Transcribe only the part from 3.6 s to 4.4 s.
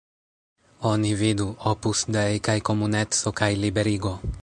Liberigo.